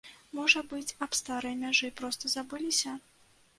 Можа 0.37 0.63
быць, 0.71 0.95
аб 1.07 1.17
старой 1.19 1.55
мяжы 1.61 1.91
проста 2.01 2.35
забыліся? 2.35 2.99